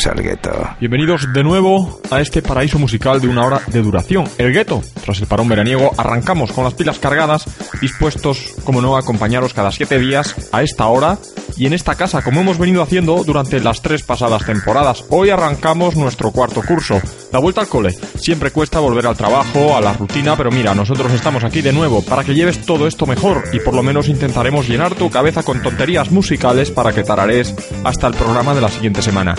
[0.00, 0.76] Bienvenidos al gueto.
[0.80, 4.80] Bienvenidos de nuevo a este paraíso musical de una hora de duración, el gueto.
[5.04, 7.44] Tras el parón veraniego, arrancamos con las pilas cargadas,
[7.82, 11.18] dispuestos, como no, a acompañaros cada siete días a esta hora
[11.58, 15.04] y en esta casa, como hemos venido haciendo durante las tres pasadas temporadas.
[15.10, 16.98] Hoy arrancamos nuestro cuarto curso,
[17.30, 17.92] la vuelta al cole.
[17.92, 22.02] Siempre cuesta volver al trabajo, a la rutina, pero mira, nosotros estamos aquí de nuevo
[22.02, 25.60] para que lleves todo esto mejor y por lo menos intentaremos llenar tu cabeza con
[25.60, 27.54] tonterías musicales para que tarares
[27.84, 29.34] hasta el programa de la siguiente semana.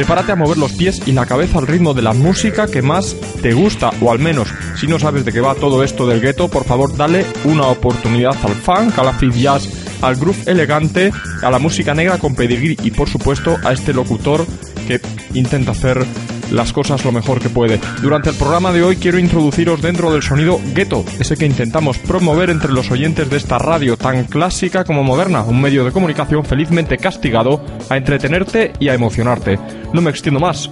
[0.00, 3.14] Prepárate a mover los pies y la cabeza al ritmo de la música que más
[3.42, 6.48] te gusta, o al menos, si no sabes de qué va todo esto del gueto,
[6.48, 9.68] por favor dale una oportunidad al funk, a la free jazz,
[10.00, 11.12] al groove elegante,
[11.42, 14.46] a la música negra con pedigrí y por supuesto a este locutor
[14.88, 15.02] que
[15.34, 16.02] intenta hacer
[16.50, 17.80] las cosas lo mejor que puede.
[18.02, 22.50] Durante el programa de hoy quiero introduciros dentro del sonido ghetto, ese que intentamos promover
[22.50, 26.98] entre los oyentes de esta radio tan clásica como moderna, un medio de comunicación felizmente
[26.98, 29.58] castigado a entretenerte y a emocionarte.
[29.92, 30.70] No me extiendo más.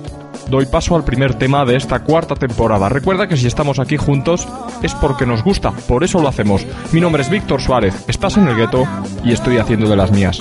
[0.50, 2.88] Doy paso al primer tema de esta cuarta temporada.
[2.88, 4.49] Recuerda que si estamos aquí juntos
[4.83, 6.67] es porque nos gusta, por eso lo hacemos.
[6.93, 8.84] Mi nombre es Víctor Suárez, estás en el gueto
[9.25, 10.41] y estoy haciendo de las mías.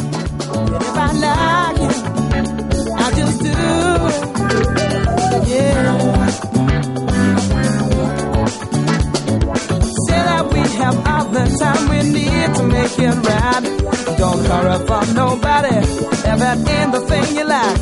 [12.99, 14.17] It right.
[14.17, 15.75] Don't hurry for nobody,
[16.31, 17.77] ever anything you like.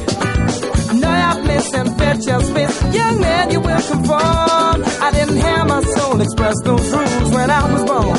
[0.93, 1.09] No,
[1.43, 2.75] listened, fetch your space.
[2.93, 4.77] Young man, you will conform.
[5.05, 8.17] I didn't have my soul express those rules when I was born.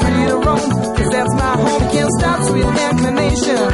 [0.00, 1.84] Free to roam, cause that's my home.
[1.92, 3.64] Can't stop sweet inclination.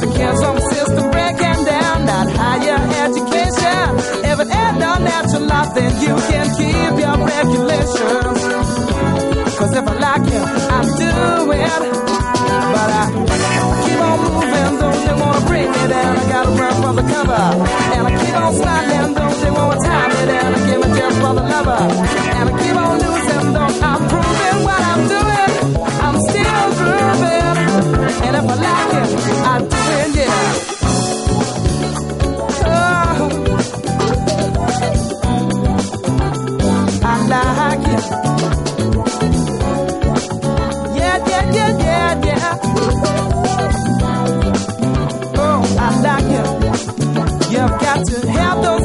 [0.00, 0.40] The cares
[0.72, 3.86] system breaking down, not higher education.
[4.30, 8.56] If it ain't no natural law, then you can keep your regulations.
[9.58, 9.95] Cause if I
[10.42, 11.70] like it, I do it.
[12.72, 13.04] But I
[13.84, 16.16] keep on moving, don't they wanna bring me down?
[16.16, 17.44] I gotta run for the cover.
[17.94, 20.54] And I keep on smiling, don't they wanna tie me down?
[20.54, 21.82] I give me just for the lover.
[22.38, 25.52] And I keep on losing, don't I'm proving what I'm doing.
[26.06, 27.56] I'm still grooving.
[28.26, 29.08] And if I like it,
[29.52, 30.15] I do it,
[48.36, 48.75] help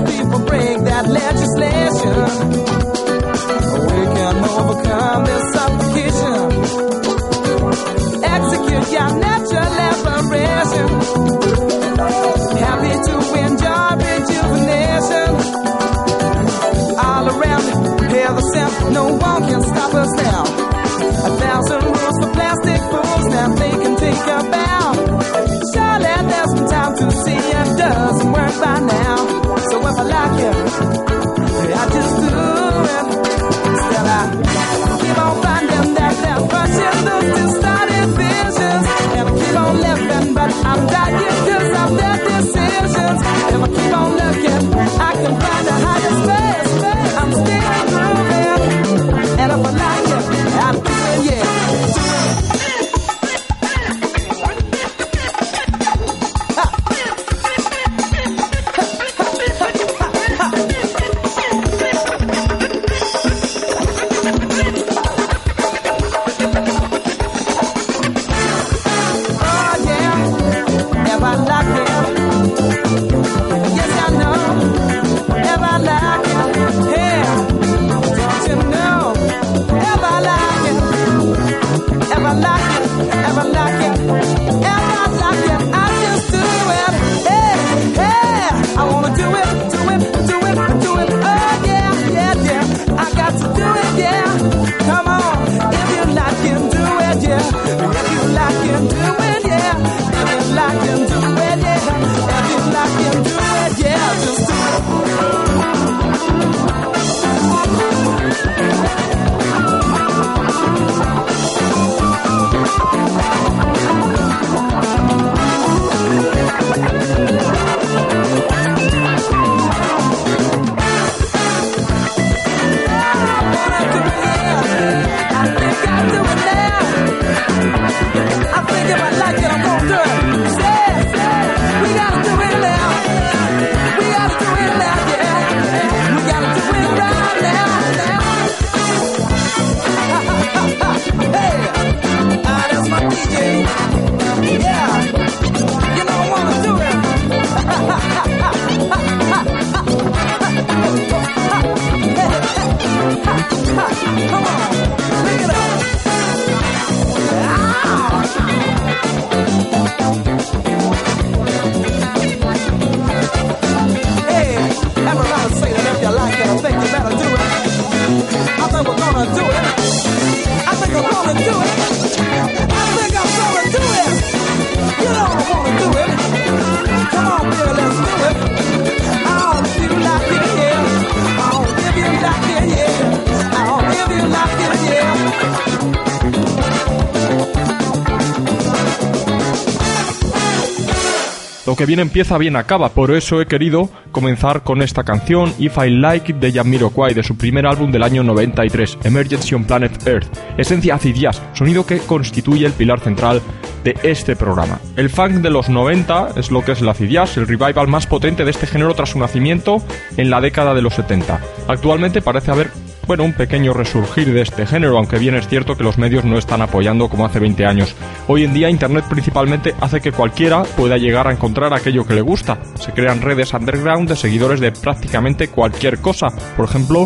[191.81, 192.89] que bien empieza, bien acaba.
[192.89, 197.23] Por eso he querido comenzar con esta canción, If I Like It, de Jamiroquai, de
[197.23, 200.28] su primer álbum del año 93, Emergency on Planet Earth.
[200.59, 203.41] Esencia acid jazz, sonido que constituye el pilar central
[203.83, 204.79] de este programa.
[204.95, 208.05] El funk de los 90 es lo que es el acid jazz, el revival más
[208.05, 209.81] potente de este género tras su nacimiento
[210.17, 211.41] en la década de los 70.
[211.67, 212.69] Actualmente parece haber
[213.07, 216.37] bueno, un pequeño resurgir de este género, aunque bien es cierto que los medios no
[216.37, 217.95] están apoyando como hace 20 años.
[218.33, 222.22] Hoy en día Internet principalmente hace que cualquiera pueda llegar a encontrar aquello que le
[222.22, 222.59] gusta.
[222.75, 226.29] Se crean redes underground de seguidores de prácticamente cualquier cosa.
[226.55, 227.03] Por ejemplo,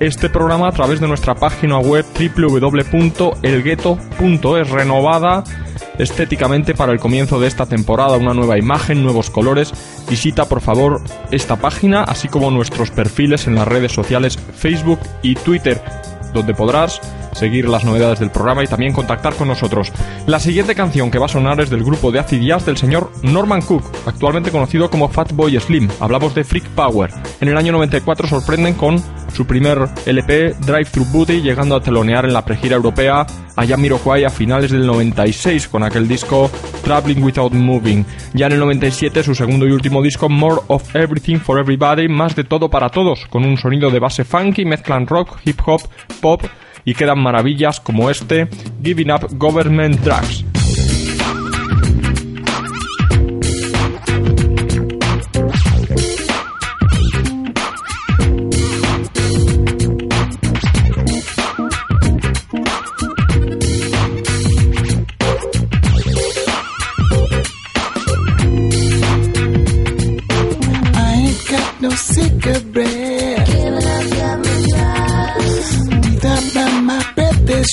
[0.00, 2.04] este programa a través de nuestra página web
[2.36, 5.44] www.elgueto.es renovada
[5.98, 9.72] estéticamente para el comienzo de esta temporada, una nueva imagen, nuevos colores.
[10.10, 11.00] Visita por favor
[11.30, 15.80] esta página, así como nuestros perfiles en las redes sociales Facebook y Twitter,
[16.34, 17.00] donde podrás
[17.36, 19.92] seguir las novedades del programa y también contactar con nosotros.
[20.26, 23.12] La siguiente canción que va a sonar es del grupo de acid jazz del señor
[23.22, 25.88] Norman Cook, actualmente conocido como Fatboy Slim.
[26.00, 27.10] Hablamos de Freak Power.
[27.40, 29.02] En el año 94 sorprenden con
[29.32, 34.24] su primer LP Drive Through Booty, llegando a telonear en la pregira europea a Jamiroquai
[34.24, 36.50] a finales del 96 con aquel disco
[36.82, 38.04] Traveling Without Moving.
[38.32, 42.34] Ya en el 97 su segundo y último disco More of Everything for Everybody, más
[42.34, 45.82] de todo para todos, con un sonido de base funky, mezclan rock, hip hop,
[46.20, 46.42] pop
[46.86, 48.48] y quedan maravillas como este
[48.82, 50.44] Giving Up Government Drugs.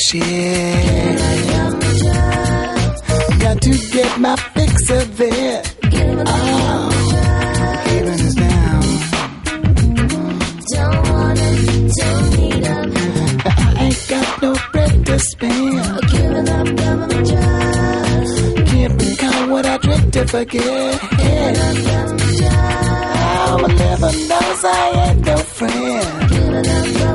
[0.09, 1.19] shit.
[3.39, 5.75] Got to get my fix of it.
[6.25, 6.89] Oh.
[10.75, 12.31] Don't
[12.61, 12.97] don't.
[13.45, 15.99] I ain't got no bread to spare.
[16.11, 16.67] Giving up.
[18.69, 18.93] Can't
[19.65, 19.77] I
[20.11, 21.01] to forget.
[21.17, 21.93] Giving up.
[23.45, 26.29] Oh, my never knows I ain't no friend.
[26.29, 26.67] Giving
[27.01, 27.12] up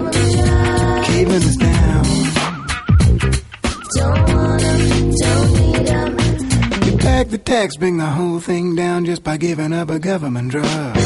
[7.28, 10.97] You the tax, bring the whole thing down just by giving up a government drug.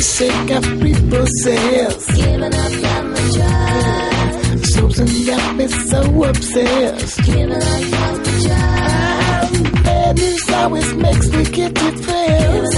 [0.00, 2.06] sick of people says.
[2.16, 2.83] Giving up
[6.36, 7.22] Obsessed.
[7.24, 9.84] Give it a shot.
[9.84, 12.73] Bad news always makes me get depressed.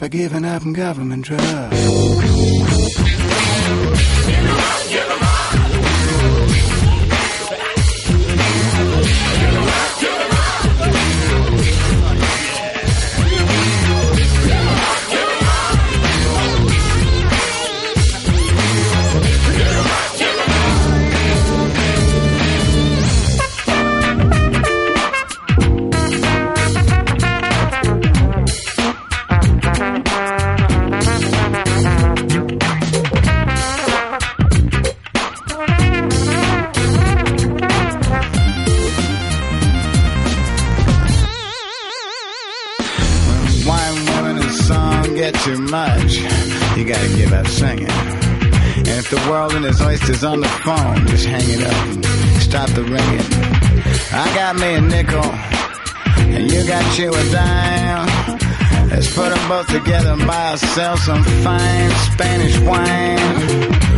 [0.00, 1.76] By giving up on government drugs.
[49.90, 51.06] Oysters on the phone.
[51.08, 52.04] Just hang it up and
[52.42, 53.26] stop the ringing.
[54.12, 55.24] I got me a nickel,
[56.34, 58.06] and you got you a dime.
[58.90, 63.16] Let's put them both together and buy ourselves some fine Spanish wine.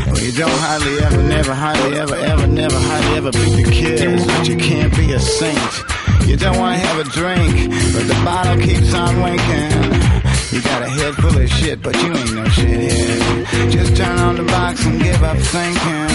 [0.07, 4.27] Well, you don't hardly ever, never, hardly ever, ever, never, hardly ever beat the kids,
[4.27, 6.29] but you can't be a saint.
[6.29, 10.12] You don't want to have a drink, but the bottle keeps on winking.
[10.53, 13.71] You got a head full of shit, but you ain't no shithead.
[13.71, 16.13] Just turn on the box and give up thinking.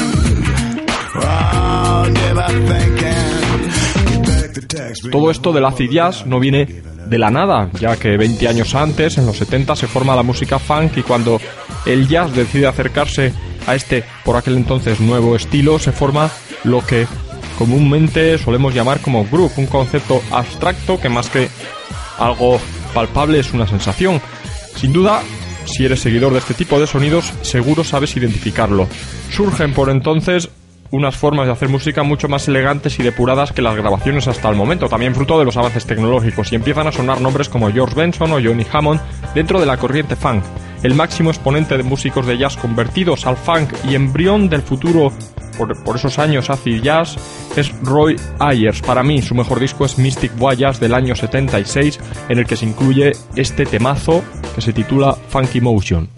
[5.12, 9.17] Todo esto del acid jazz no viene de la nada, ya que 20 años antes,
[9.17, 11.39] en los 70, se forma la música funk y cuando
[11.86, 13.34] el jazz decide acercarse
[13.65, 16.29] a este, por aquel entonces, nuevo estilo, se forma
[16.63, 17.08] lo que
[17.58, 21.50] comúnmente solemos llamar como groove, un concepto abstracto que más que
[22.20, 24.22] algo palpable es una sensación.
[24.75, 25.22] Sin duda,
[25.65, 28.88] si eres seguidor de este tipo de sonidos, seguro sabes identificarlo.
[29.29, 30.50] Surgen por entonces
[30.91, 34.56] unas formas de hacer música mucho más elegantes y depuradas que las grabaciones hasta el
[34.56, 38.32] momento, también fruto de los avances tecnológicos, y empiezan a sonar nombres como George Benson
[38.32, 39.01] o Johnny Hammond
[39.36, 40.44] dentro de la corriente funk,
[40.84, 45.12] el máximo exponente de músicos de jazz convertidos al funk y embrión del futuro
[45.58, 47.18] por, esos años acid jazz
[47.56, 48.82] es Roy Ayers.
[48.82, 52.00] Para mí su mejor disco es Mystic Voyage del año 76
[52.30, 54.24] en el que se incluye este temazo
[54.56, 56.10] que se titula Funky Motion.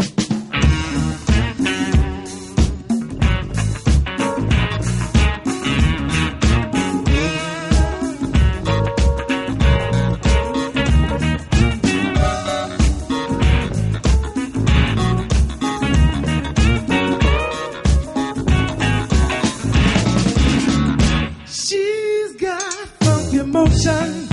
[23.80, 24.28] sunshine.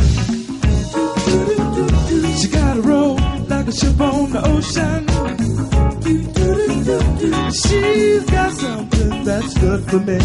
[2.38, 3.16] She got a roll
[3.48, 5.06] like a ship on the ocean.
[7.52, 10.18] She's got something that's good for me.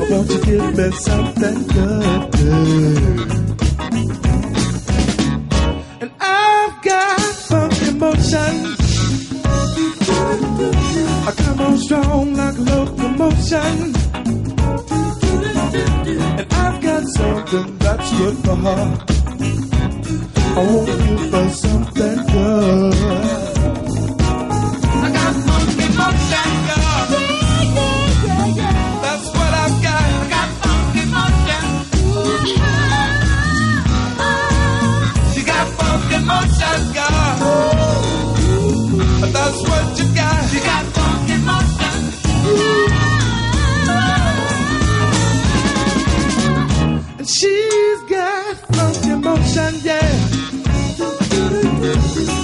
[0.00, 3.30] Oh, won't you give me something good, good?
[6.02, 8.78] And I've got some emotions.
[11.28, 14.07] I come on strong like locomotion.
[18.18, 19.06] good for her.
[20.56, 21.67] I want you first.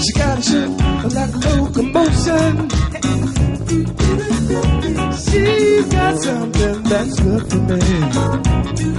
[0.04, 0.68] She got a ship
[1.14, 2.68] like a locomotion.
[5.25, 7.80] She's got something that's good for me.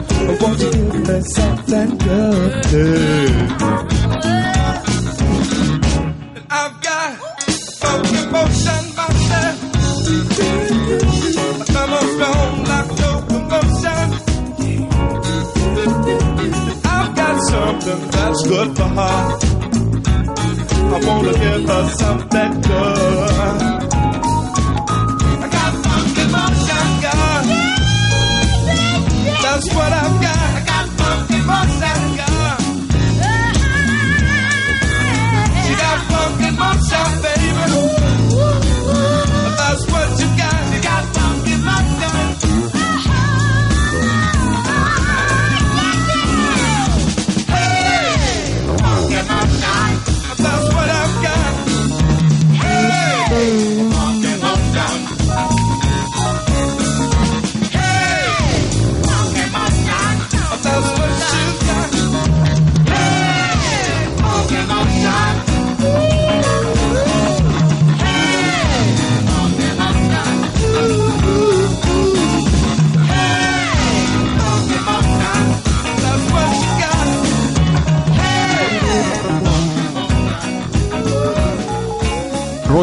[0.09, 3.27] I won't you give me something good too?
[6.49, 7.19] I've got
[12.17, 14.09] I'm like locomotion.
[16.83, 19.54] I've got something that's good for her.
[20.95, 23.94] I wanna give her something good.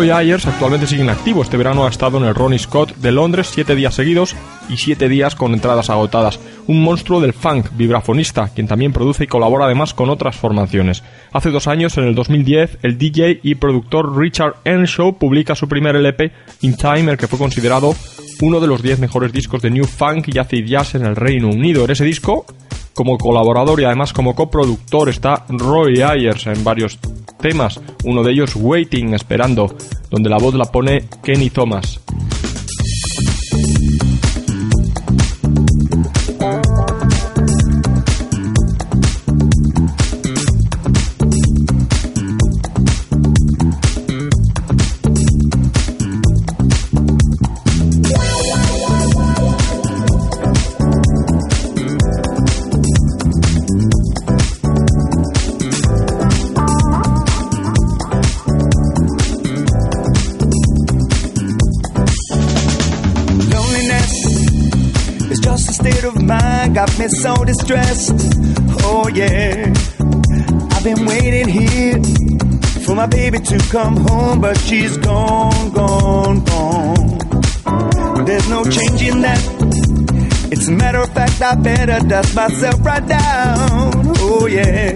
[0.02, 1.42] Roy Ayers actualmente sigue en activo.
[1.42, 4.35] Este verano ha estado en el Ronnie Scott de Londres siete días seguidos
[4.68, 6.40] y siete días con entradas agotadas.
[6.66, 11.04] Un monstruo del funk, vibrafonista, quien también produce y colabora además con otras formaciones.
[11.32, 15.94] Hace dos años, en el 2010, el DJ y productor Richard Enshaw publica su primer
[15.94, 16.32] LP,
[16.62, 17.94] In Time, el que fue considerado
[18.42, 21.49] uno de los diez mejores discos de New Funk y Acid Jazz en el Reino
[21.49, 21.84] Unido.
[21.84, 22.44] En ese disco,
[22.92, 26.99] como colaborador y además como coproductor, está Roy Ayers en varios
[27.40, 29.72] temas, uno de ellos Waiting, esperando,
[30.11, 32.00] donde la voz la pone Kenny Thomas.
[67.02, 68.12] Me so distressed.
[68.85, 69.73] Oh yeah,
[70.71, 72.00] I've been waiting here
[72.85, 78.24] for my baby to come home, but she's gone, gone, gone.
[78.24, 79.40] There's no changing that.
[80.53, 83.92] It's a matter of fact, I better dust myself right down.
[84.18, 84.92] Oh yeah,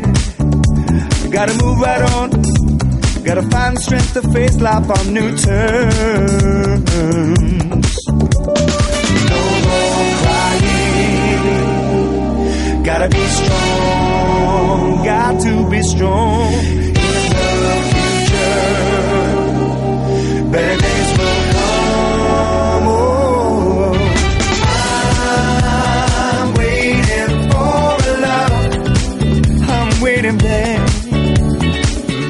[1.31, 2.31] gotta move right on.
[3.24, 6.87] Gotta find strength to face life on new terms.
[12.87, 15.05] Gotta be strong.
[15.05, 16.53] Got to be strong.
[16.53, 18.53] In the future,
[20.53, 22.87] better days will come.
[22.87, 23.92] Oh,
[26.38, 28.55] I'm waiting for a love.
[29.68, 30.87] I'm waiting there.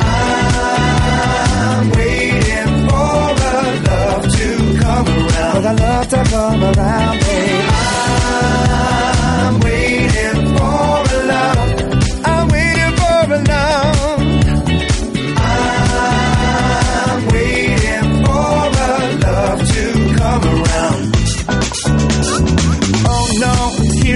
[0.01, 3.53] I'm waiting for a
[3.90, 4.49] love to
[4.81, 5.53] come around.
[5.55, 7.16] For the love to come around,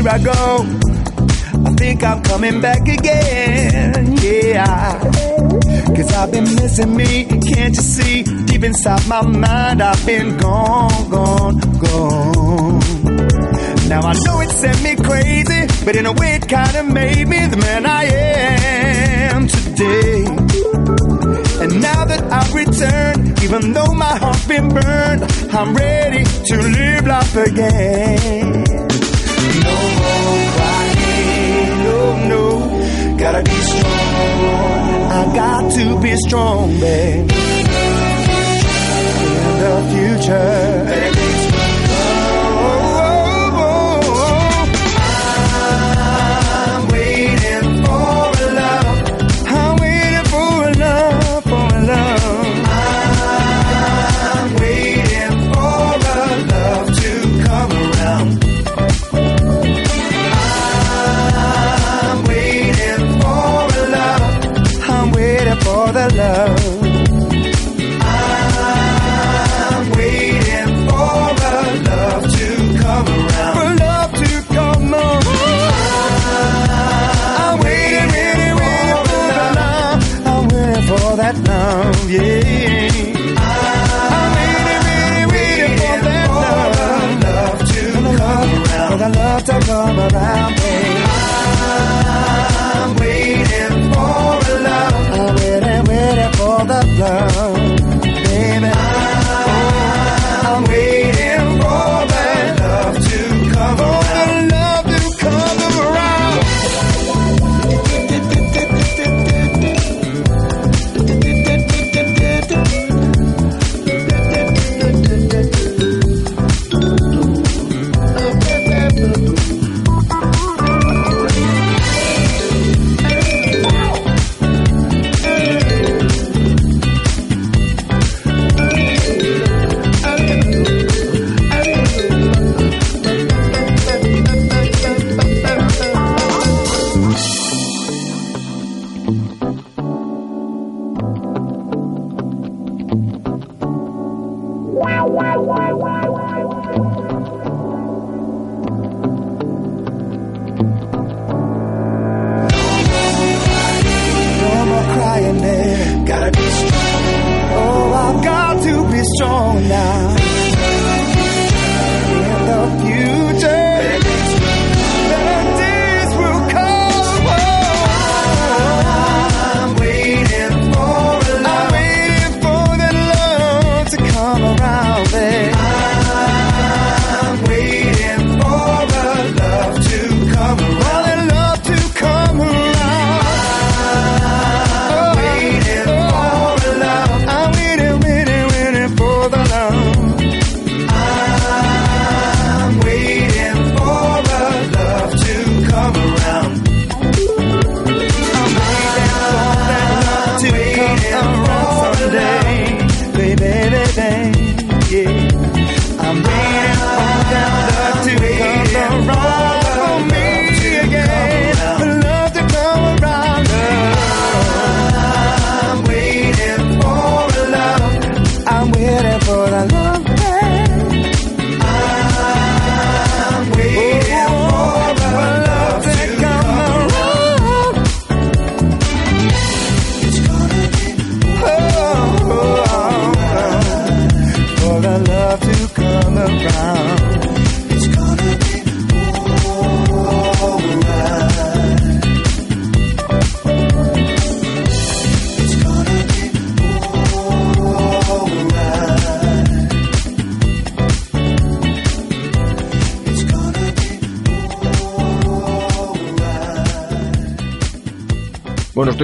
[0.01, 0.65] here I go.
[1.67, 4.17] I think I'm coming back again.
[4.23, 4.99] Yeah.
[5.95, 8.23] Cause I've been missing me, can't you see?
[8.23, 12.79] Deep inside my mind, I've been gone, gone, gone.
[13.89, 17.47] Now I know it sent me crazy, but in a way it kinda made me
[17.47, 18.05] the man I
[19.35, 20.25] am today.
[21.63, 27.07] And now that I've returned, even though my heart's been burned, I'm ready to live
[27.07, 28.70] life again.
[33.33, 33.93] Gotta be strong.
[35.13, 37.31] I got to be strong, babe.
[39.31, 41.30] In the future, better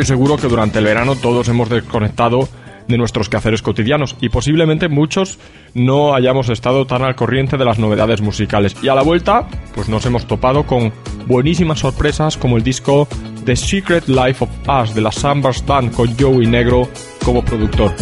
[0.07, 2.49] seguro que durante el verano todos hemos desconectado
[2.89, 5.39] de nuestros quehaceres cotidianos y posiblemente muchos
[5.75, 8.77] no hayamos estado tan al corriente de las novedades musicales.
[8.83, 10.93] Y a la vuelta, pues nos hemos topado con
[11.27, 13.09] buenísimas sorpresas como el disco
[13.45, 14.51] The Secret Life of
[14.83, 16.89] Us de la Sambars Band con Joey Negro
[17.25, 17.93] como productor.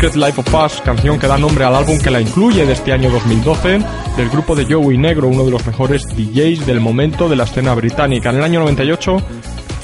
[0.00, 2.90] Secret Life of Us, canción que da nombre al álbum que la incluye de este
[2.90, 3.80] año 2012,
[4.16, 7.74] del grupo de Joey Negro, uno de los mejores DJs del momento de la escena
[7.74, 8.30] británica.
[8.30, 9.18] En el año 98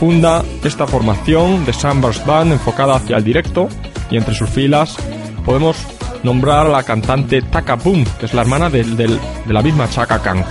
[0.01, 3.69] funda esta formación de Sambars Band enfocada hacia el directo
[4.11, 4.97] y entre sus filas
[5.45, 5.77] podemos
[6.23, 10.43] nombrar a la cantante Taka Boom, que es la hermana de, la misma Chaka Khan.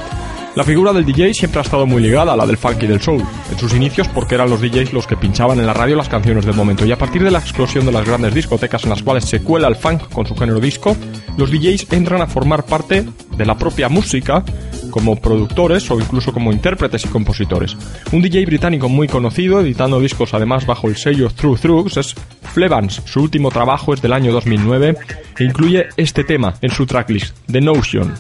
[0.56, 3.02] La figura del DJ siempre ha estado muy ligada a la del funk y del
[3.02, 6.08] soul, en sus inicios porque eran los DJs los que pinchaban en la radio las
[6.08, 9.04] canciones del momento y a partir de la explosión de las grandes discotecas en las
[9.04, 10.96] cuales se cuela el funk con su género disco,
[11.38, 13.06] los DJs entran a formar parte
[13.38, 14.46] de la propia música
[14.91, 17.76] como productores o incluso como intérpretes y compositores.
[18.13, 22.15] Un DJ británico muy conocido, editando discos además bajo el sello Through Throughs, es
[22.54, 23.02] Flevans.
[23.04, 24.96] Su último trabajo es del año 2009
[25.38, 28.13] e incluye este tema en su tracklist, The Notion.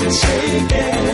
[0.00, 1.08] just shake it.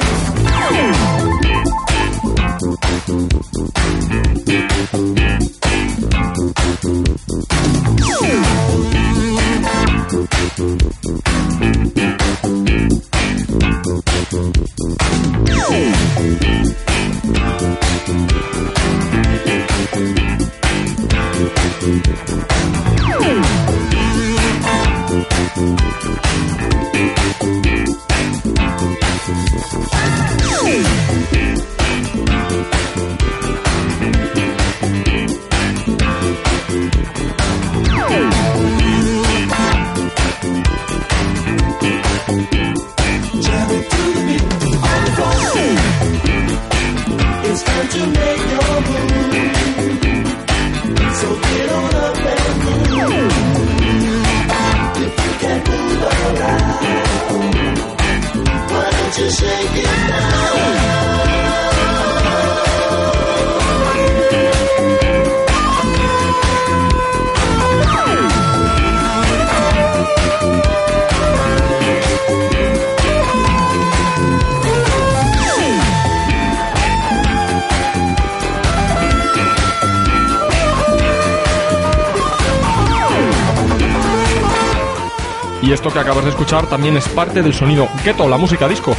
[85.94, 88.96] Que acabas de escuchar también es parte del sonido ghetto, la música disco.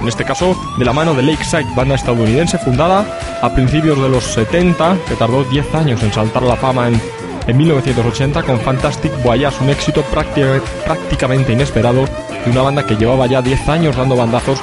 [0.00, 3.04] En este caso, de la mano de Lakeside, banda estadounidense fundada
[3.42, 7.00] a principios de los 70, que tardó 10 años en saltar la fama en,
[7.46, 13.42] en 1980 con Fantastic Voyage, un éxito prácticamente inesperado de una banda que llevaba ya
[13.42, 14.58] 10 años dando bandazos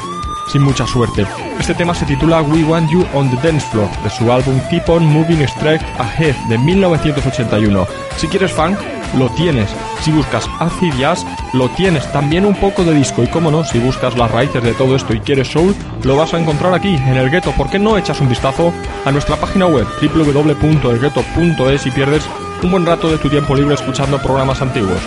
[0.47, 1.27] sin mucha suerte.
[1.59, 4.89] Este tema se titula We Want You on the Dance Floor, de su álbum Keep
[4.89, 7.87] On Moving Straight Ahead de 1981.
[8.17, 8.79] Si quieres funk,
[9.17, 9.69] lo tienes.
[10.01, 12.11] Si buscas acid jazz, lo tienes.
[12.11, 13.23] También un poco de disco.
[13.23, 16.33] Y como no, si buscas las raíces de todo esto y quieres soul, lo vas
[16.33, 17.51] a encontrar aquí, en el gueto.
[17.51, 18.73] ¿Por qué no echas un vistazo
[19.05, 22.23] a nuestra página web www.elgueto.es y pierdes
[22.63, 25.01] un buen rato de tu tiempo libre escuchando programas antiguos?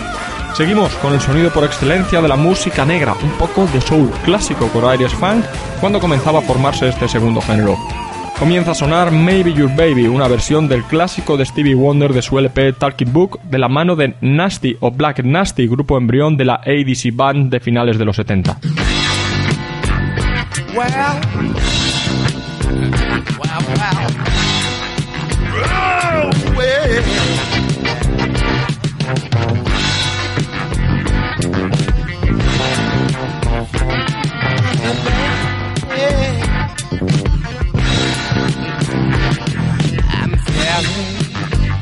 [0.55, 4.67] Seguimos con el sonido por excelencia de la música negra, un poco de soul clásico
[4.69, 5.45] con aires funk,
[5.79, 7.77] cuando comenzaba a formarse este segundo género.
[8.39, 12.39] Comienza a sonar Maybe Your Baby, una versión del clásico de Stevie Wonder de su
[12.39, 16.55] LP Talking Book, de la mano de Nasty o Black Nasty, grupo embrión de la
[16.55, 18.57] ADC Band de finales de los 70.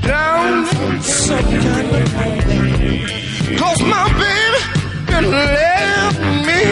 [0.02, 0.66] Down
[1.02, 3.58] some kind of way.
[3.58, 4.62] Cause my baby
[5.12, 6.64] done left me.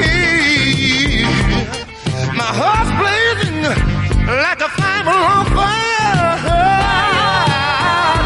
[2.40, 3.62] My heart's blazing
[4.44, 6.36] like a fire on fire.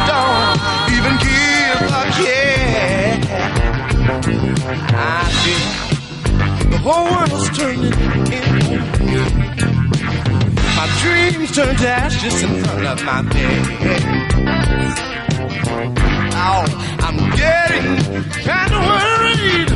[0.09, 0.57] Don't
[0.97, 3.15] even give a care.
[4.95, 7.93] I feel the whole world's turning
[8.33, 8.58] in.
[10.79, 13.63] My dreams turn to ashes in front of my bed.
[16.47, 16.63] Oh,
[17.05, 17.87] I'm getting
[18.47, 19.69] kind of worried,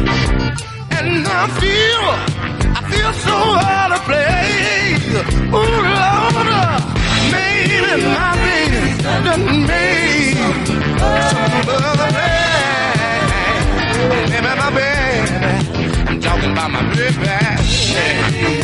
[0.98, 2.06] and I feel,
[2.78, 3.36] I feel so
[3.76, 5.12] out of place.
[5.52, 6.48] Oh Lord,
[7.36, 8.82] maybe my baby
[9.28, 10.40] done made
[11.00, 13.28] some other man.
[14.32, 15.36] Maybe my baby,
[16.08, 17.28] I'm talking about my baby.
[17.94, 18.64] Maybe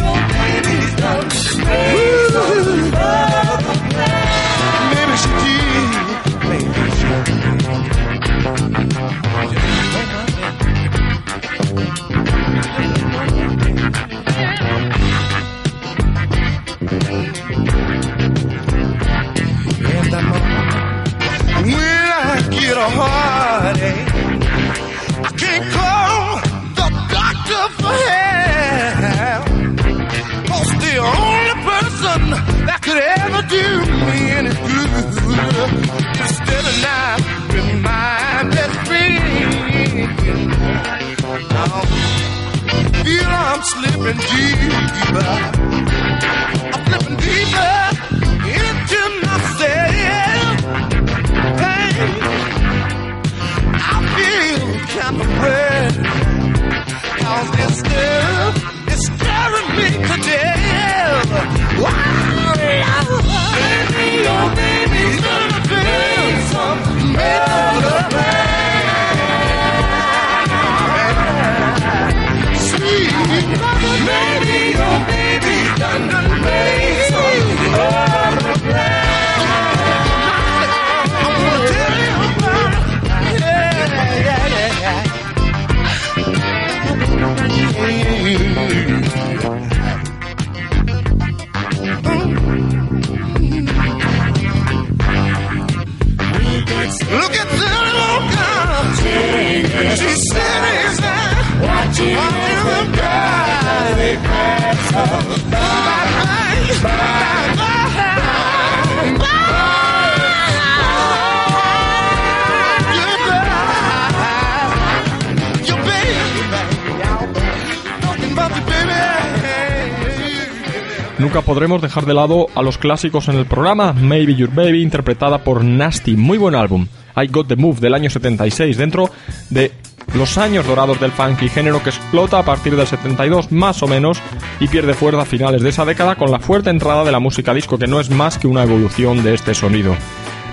[121.19, 125.43] Nunca podremos dejar de lado a los clásicos en el programa, Maybe Your Baby, interpretada
[125.43, 126.87] por Nasty, muy buen álbum.
[127.21, 129.11] I Got the Move del año 76, dentro
[129.49, 129.73] de
[130.13, 134.21] los años dorados del funky, género que explota a partir del 72 más o menos
[134.61, 137.53] y pierde fuerza a finales de esa década con la fuerte entrada de la música
[137.53, 139.97] disco, que no es más que una evolución de este sonido.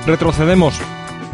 [0.04, 0.80] Retrocedemos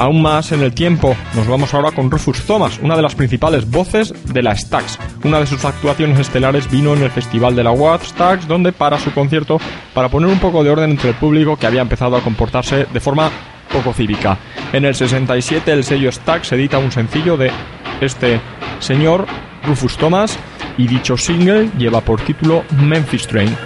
[0.03, 3.70] Aún más en el tiempo, nos vamos ahora con Rufus Thomas, una de las principales
[3.70, 4.98] voces de la Stax.
[5.22, 8.98] Una de sus actuaciones estelares vino en el Festival de la Watt Stax, donde para
[8.98, 9.61] su concierto,
[9.94, 12.98] para poner un poco de orden entre el público que había empezado a comportarse de
[12.98, 13.30] forma
[13.72, 14.38] poco cívica.
[14.72, 17.53] En el 67 el sello Stax edita un sencillo de
[18.00, 18.40] este
[18.80, 19.28] señor,
[19.64, 20.36] Rufus Thomas,
[20.78, 23.57] y dicho single lleva por título Memphis Train.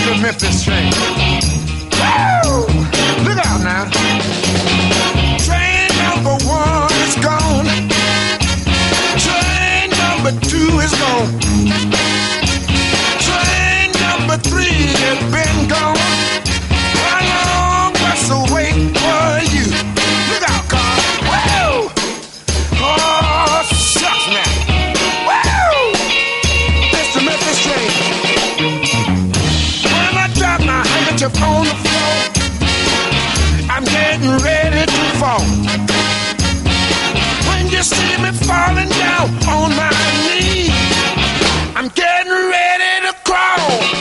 [0.00, 0.92] Showing up, Memphis train.
[2.00, 2.64] Woo!
[3.24, 3.84] Look out now.
[5.44, 7.66] Train number one is gone.
[9.20, 11.40] Train number two is gone.
[13.20, 16.09] Train number three has been gone.
[31.38, 32.16] On the floor,
[33.70, 35.44] I'm getting ready to fall.
[37.48, 39.90] When you see me falling down on my
[40.26, 40.70] knees,
[41.76, 43.99] I'm getting ready to crawl.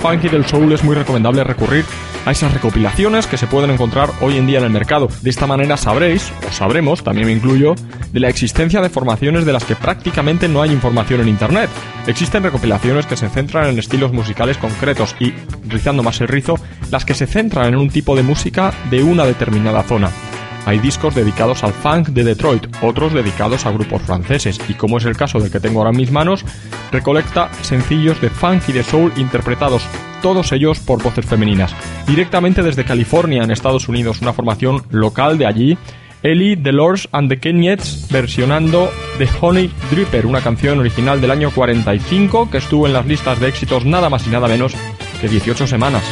[0.00, 1.84] funk y del soul es muy recomendable recurrir
[2.26, 5.08] a esas recopilaciones que se pueden encontrar hoy en día en el mercado.
[5.22, 7.74] De esta manera sabréis, o sabremos, también me incluyo,
[8.12, 11.70] de la existencia de formaciones de las que prácticamente no hay información en Internet.
[12.06, 15.32] Existen recopilaciones que se centran en estilos musicales concretos y,
[15.66, 16.56] rizando más el rizo,
[16.90, 20.10] las que se centran en un tipo de música de una determinada zona.
[20.66, 25.04] Hay discos dedicados al funk de Detroit, otros dedicados a grupos franceses, y como es
[25.04, 26.44] el caso del que tengo ahora en mis manos,
[26.92, 29.82] recolecta sencillos de funk y de soul interpretados,
[30.22, 31.74] todos ellos por voces femeninas.
[32.06, 35.78] Directamente desde California, en Estados Unidos, una formación local de allí,
[36.22, 41.50] Ellie, The Lords and the Kenyets versionando The Honey Dripper, una canción original del año
[41.50, 44.74] 45 que estuvo en las listas de éxitos nada más y nada menos
[45.20, 46.04] que 18 semanas.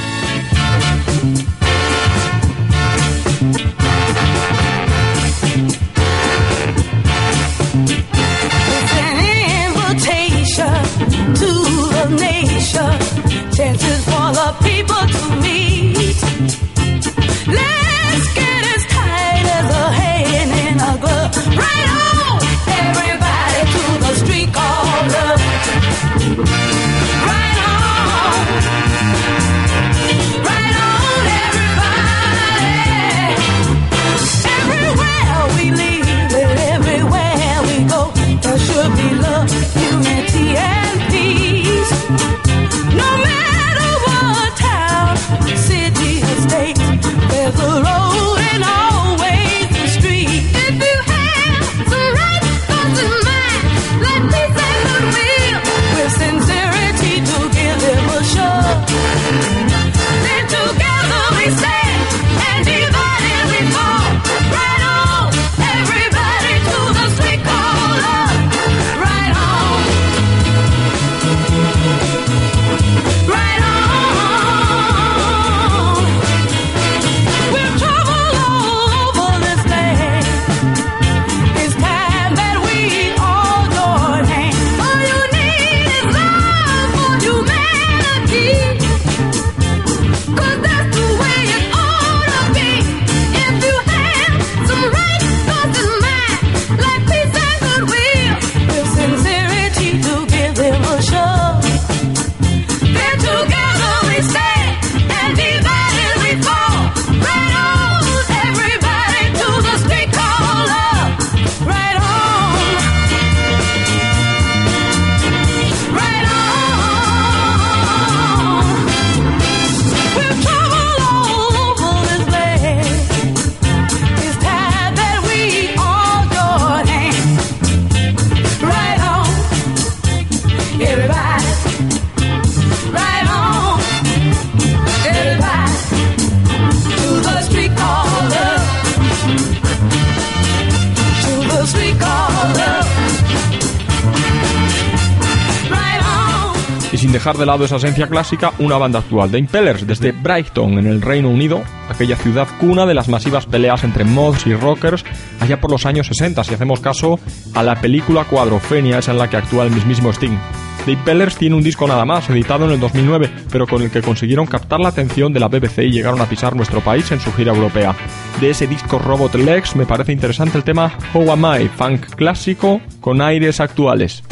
[147.37, 151.29] De lado esa esencia clásica, una banda actual, The Impellers, desde Brighton, en el Reino
[151.29, 155.05] Unido, aquella ciudad cuna de las masivas peleas entre mods y rockers
[155.41, 157.18] allá por los años 60, si hacemos caso
[157.55, 160.39] a la película Cuadrofenia, esa en la que actúa el mismísimo Sting.
[160.85, 164.01] The Impellers tiene un disco nada más, editado en el 2009, pero con el que
[164.01, 167.33] consiguieron captar la atención de la BBC y llegaron a pisar nuestro país en su
[167.33, 167.95] gira europea.
[168.41, 172.81] De ese disco Robot Legs me parece interesante el tema How Am I, funk clásico
[173.01, 174.22] con aires actuales.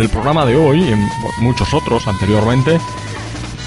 [0.00, 1.06] En el programa de hoy, y en
[1.40, 2.80] muchos otros anteriormente,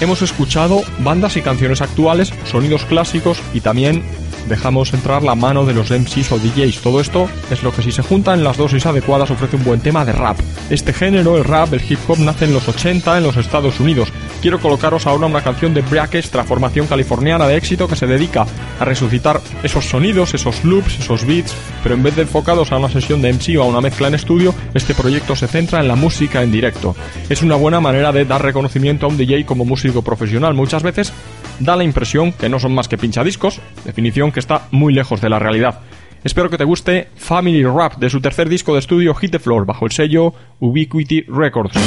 [0.00, 4.02] hemos escuchado bandas y canciones actuales, sonidos clásicos y también
[4.48, 6.80] dejamos entrar la mano de los MCs o DJs.
[6.80, 9.78] Todo esto es lo que si se junta en las dosis adecuadas ofrece un buen
[9.78, 10.36] tema de rap.
[10.70, 14.08] Este género, el rap, el hip hop, nace en los 80 en los Estados Unidos.
[14.44, 18.44] Quiero colocaros ahora una canción de Breakestra, formación californiana de éxito que se dedica
[18.78, 22.90] a resucitar esos sonidos, esos loops, esos beats, pero en vez de enfocados a una
[22.90, 25.96] sesión de MC o a una mezcla en estudio, este proyecto se centra en la
[25.96, 26.94] música en directo.
[27.30, 30.52] Es una buena manera de dar reconocimiento a un DJ como músico profesional.
[30.52, 31.14] Muchas veces
[31.58, 35.30] da la impresión que no son más que pinchadiscos, definición que está muy lejos de
[35.30, 35.80] la realidad.
[36.22, 39.64] Espero que te guste Family Rap de su tercer disco de estudio Hit the Floor
[39.64, 41.78] bajo el sello Ubiquity Records.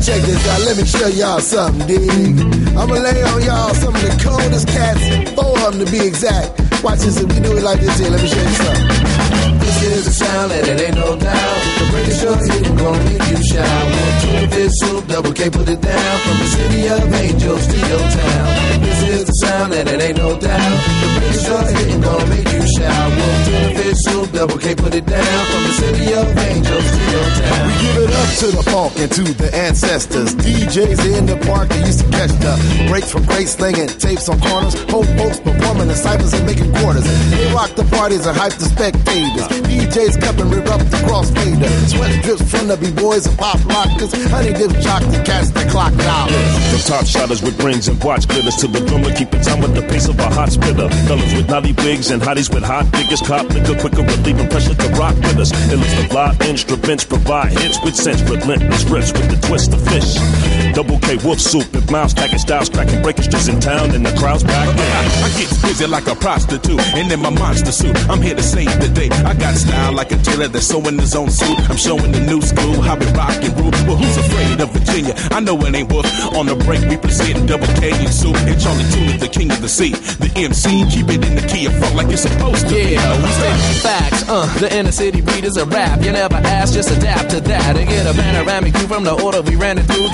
[0.00, 2.40] Check this out, let me show y'all something, dig.
[2.76, 6.58] I'ma lay on y'all some of the coldest cats, four of them to be exact.
[6.82, 9.58] Watch this, if we do it like this here, let me show you something.
[9.60, 11.79] This is the sound and it ain't no doubt.
[11.90, 13.84] Show, you can gonna make you shout.
[13.88, 16.18] One, two, fish soup, double K, put it down.
[16.20, 18.80] From the city of angels to your town.
[18.82, 20.76] This is the sound, and it ain't no doubt.
[21.00, 23.08] The bass drum hitting gonna make you shout.
[23.16, 25.40] One, two, fish soup, double K, put it down.
[25.48, 27.62] From the city of angels to your town.
[27.66, 30.34] We give it up to the funk and to the ancestors.
[30.34, 32.52] DJs in the park that used to catch the
[32.90, 34.76] breaks from great slinging tapes on corners.
[34.92, 37.08] Whole folks performing in ciphers and making quarters.
[37.30, 39.48] They rock the parties and hype the spectators.
[39.64, 41.70] DJs cup and rip up the crossfader.
[41.88, 44.12] Sweat drips from the b-boys and pop rockers.
[44.30, 46.52] Honey dip to catch the clock dollars.
[46.72, 49.74] The top shotters with rings and watch glitters to the drummer, keep it time with
[49.74, 50.88] the pace of a hot spitter.
[51.08, 54.88] Fellas with naughty wigs and hotties with hot figures, cop liquor quicker, relieving pressure to
[55.00, 55.52] rock with us.
[55.72, 59.80] It looks the fly instruments provide hits with sense, relentless riffs with the twist of
[59.88, 60.59] fish.
[60.74, 64.44] Double K wolf soup and mouse packing styles, cracking just in town and the crowd's
[64.44, 64.68] back.
[64.68, 68.72] I get busy like a prostitute, and in my monster suit, I'm here to save
[68.80, 69.10] the day.
[69.24, 71.58] I got style like a tailor that's sewing his own suit.
[71.70, 73.70] I'm showing the new school how we rock and rule.
[73.86, 75.14] Well, who's afraid of Virginia?
[75.30, 76.06] I know it ain't wolf.
[76.34, 79.50] On the break, we present double K and soup, and Charlie Tune is the king
[79.50, 79.90] of the sea.
[79.90, 82.94] The MC, keep it in the key of funk like it's supposed to be.
[82.94, 84.28] Yeah, we spit facts.
[84.28, 86.02] Uh, the inner city readers a rap.
[86.02, 89.42] You never ask, just adapt to that and get a panoramic view from the order
[89.42, 90.08] we ran it through.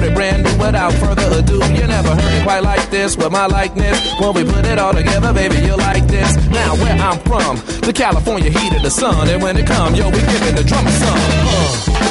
[0.00, 1.56] Transported brand new without further ado.
[1.74, 4.00] You never heard it quite like this with my likeness.
[4.18, 6.36] When we put it all together, baby, you like this.
[6.48, 10.06] Now where I'm from, the California heat of the sun, and when it come, yo,
[10.06, 11.18] we giving the drummer some.
[11.18, 12.09] Uh.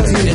[0.00, 0.29] Latina.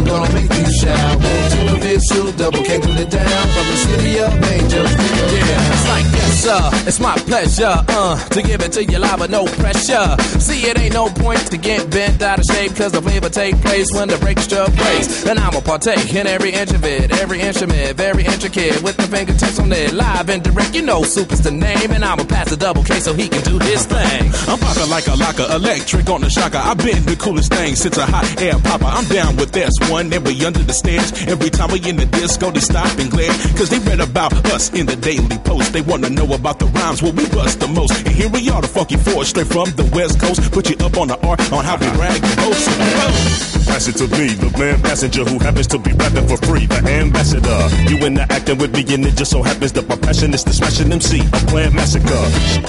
[6.47, 10.15] It's my pleasure, uh, to give it to you live with no pressure.
[10.39, 13.59] See, it ain't no point to get bent out of shape, cause the flavor take
[13.61, 15.25] place when the orchestra plays.
[15.25, 19.59] And I'ma partake in every inch of it, every instrument, very intricate, with the fingertips
[19.59, 20.75] on it, live and direct.
[20.75, 23.57] You know, Super's the name, and I'ma pass the double K so he can do
[23.59, 24.31] his thing.
[24.47, 26.61] I'm popping like a locker, electric on the shocker.
[26.61, 28.85] I've been the coolest thing since a hot air popper.
[28.85, 31.11] I'm down with this one, and we under the stairs.
[31.27, 33.31] Every time we in the disco, they stop and glare.
[33.57, 35.73] Cause they read about us in the Daily Post.
[35.73, 37.93] They wanna know about the rhymes where we bust the most.
[38.05, 40.51] And here we are, the funky four, straight from the West Coast.
[40.51, 43.54] Put you up on the art on how we rag the host.
[43.66, 46.80] Pass it to me, the man passenger who happens to be rapping for free, the
[46.86, 47.59] ambassador.
[47.89, 50.43] You in the acting with me, and it just so happens that my passion is
[50.45, 52.26] to smashing MC, a planned massacre.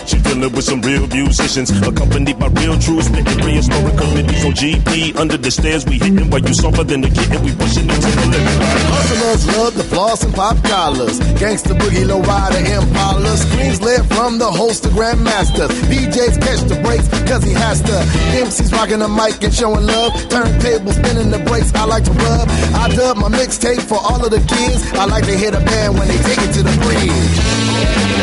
[0.07, 5.17] She dealing with some real musicians, accompanied by real true spitting prehistoric committees on GP.
[5.17, 8.27] Under the stairs, we hitting while you softer than the kitten, we pushing into the
[8.33, 8.57] limit.
[8.91, 11.21] Hustlers love the floss and pop collars.
[11.39, 13.37] Gangsta boogie, low rider, impala.
[13.37, 15.71] Screams lit from the host to grandmasters.
[15.87, 17.97] DJs catch the breaks cause he has to.
[18.43, 20.13] MCs rocking the mic and showing love.
[20.29, 22.49] Turntable spinning the brakes, I like to rub.
[22.75, 24.83] I dub my mixtape for all of the kids.
[24.93, 28.17] I like to hit a band when they take it to the bridge.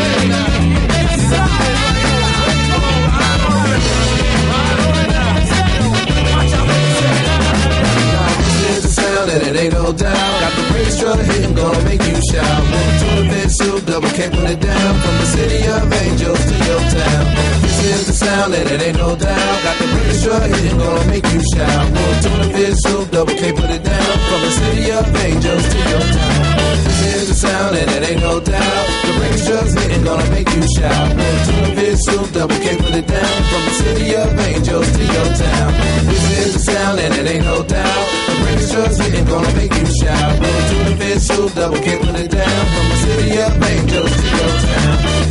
[8.84, 10.42] The and it ain't no doubt.
[10.42, 12.62] Got the bass drum hitting, gonna make you shout.
[12.72, 14.94] One, two, fish soup, double K, put it down.
[15.02, 17.63] From the city of angels to your town.
[17.74, 19.64] This is the sound, and it ain't no doubt.
[19.64, 21.86] Got the bass drum hitting, gonna make you shout.
[21.90, 24.14] One, two, fish soup, double K, put it down.
[24.30, 26.44] From the city of angels to your town.
[26.86, 28.86] This is the sound, and it ain't no doubt.
[29.04, 31.08] The bass drum's hitting, gonna make you shout.
[31.18, 33.38] One, two, fish soup, double K, put it down.
[33.50, 35.70] From the city of angels to your town.
[36.08, 38.06] This is the sound, and it ain't no doubt.
[38.30, 40.32] The bass drum's hitting, gonna make you shout.
[40.40, 42.64] One, two, fish soup, double K, put it down.
[42.74, 45.23] From the city of angels to your town.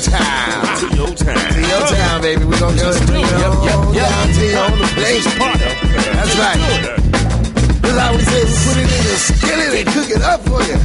[0.00, 0.78] To your town.
[0.80, 1.52] To your town.
[1.52, 2.44] To your town, baby.
[2.46, 4.32] We gonna go bring it Yep, yep, yep.
[4.32, 5.24] to your own place.
[5.36, 6.60] That's right.
[7.82, 10.62] That's how we say we put it in the skillet and cook it up for
[10.62, 10.78] you.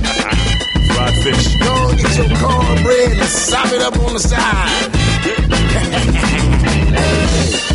[0.93, 1.55] Fried fish.
[1.63, 4.91] Go and get your cornbread and sop it up on the side.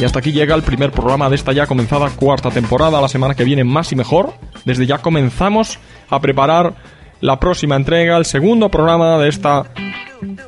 [0.00, 3.00] Y hasta aquí llega el primer programa de esta ya comenzada cuarta temporada.
[3.00, 4.34] La semana que viene más y mejor.
[4.66, 5.78] Desde ya comenzamos
[6.10, 6.74] a preparar
[7.20, 9.64] la próxima entrega, el segundo programa de esta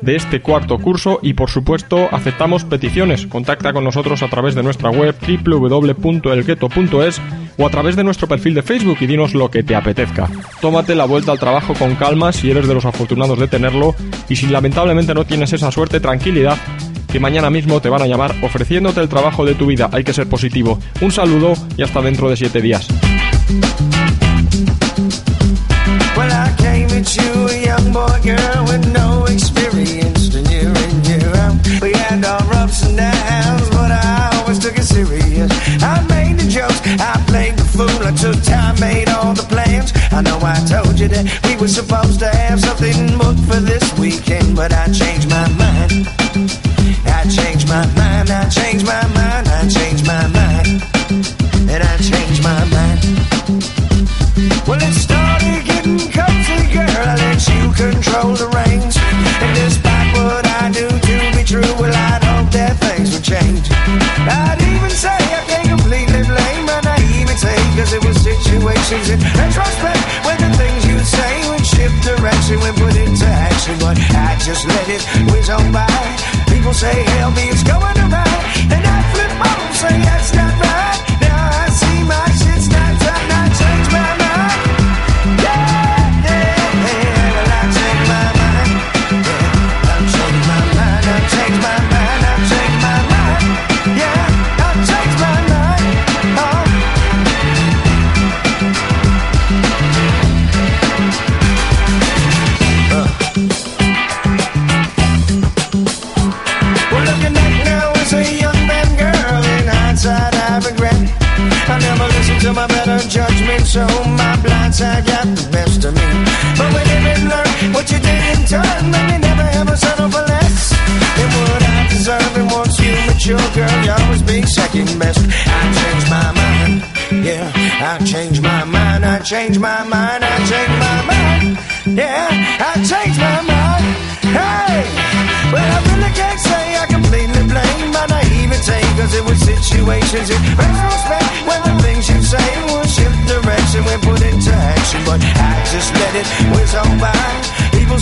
[0.00, 3.26] de este cuarto curso y por supuesto aceptamos peticiones.
[3.26, 7.20] Contacta con nosotros a través de nuestra web www.elgueto.es
[7.58, 10.28] o a través de nuestro perfil de Facebook y dinos lo que te apetezca.
[10.60, 13.94] Tómate la vuelta al trabajo con calma si eres de los afortunados de tenerlo
[14.28, 16.56] y si lamentablemente no tienes esa suerte, tranquilidad
[17.10, 19.88] que mañana mismo te van a llamar ofreciéndote el trabajo de tu vida.
[19.92, 20.78] Hay que ser positivo.
[21.00, 22.86] Un saludo y hasta dentro de siete días.
[26.16, 26.30] Well,
[40.18, 44.56] I know I told you that we were supposed to have something for this weekend,
[44.56, 46.27] but I changed my mind.
[47.70, 50.80] I my mind, I changed my mind, I changed my mind,
[51.68, 53.00] and I changed my mind.
[54.64, 56.88] Well, it started getting cozy, girl.
[56.88, 58.96] I let you control the reins.
[58.96, 63.68] And despite what I do to be true, well, I'd hope that things would change.
[63.68, 70.00] I'd even say I can't completely blame my naivety, cause it was situations in retrospect
[70.24, 73.76] when the things you say would shift direction when put into action.
[73.76, 76.37] But I just let it whiz on by.
[76.68, 77.00] People say,
[77.30, 78.44] me, it's going around.
[78.68, 81.00] And I flip on, say that's not right.
[81.22, 82.47] Now I see my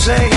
[0.07, 0.36] say,